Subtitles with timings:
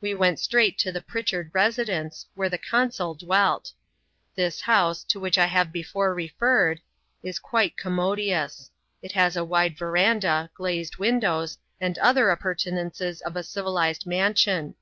[0.00, 3.74] We went straight to the Pritchard residence, where the con sul dwelt.
[4.34, 6.80] This house— to which I have before referred—
[7.22, 8.70] is quite commodious.
[9.02, 14.76] It has a wide verandah, glazed windows^ and other appurtenances of a civilized mansion.